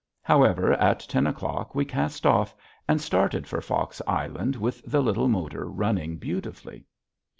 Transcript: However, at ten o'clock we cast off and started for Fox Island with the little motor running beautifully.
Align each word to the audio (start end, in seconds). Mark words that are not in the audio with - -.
However, 0.23 0.73
at 0.73 1.01
ten 1.01 1.27
o'clock 1.27 1.75
we 1.75 1.85
cast 1.85 2.25
off 2.25 2.55
and 2.87 2.99
started 2.99 3.45
for 3.45 3.61
Fox 3.61 4.01
Island 4.07 4.55
with 4.55 4.81
the 4.83 4.99
little 4.99 5.27
motor 5.27 5.67
running 5.69 6.17
beautifully. 6.17 6.85